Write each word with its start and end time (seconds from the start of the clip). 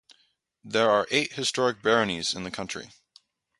There 0.63 0.89
are 0.89 1.05
eight 1.11 1.33
historic 1.33 1.83
baronies 1.83 2.33
in 2.33 2.43
the 2.43 2.49
county. 2.49 2.89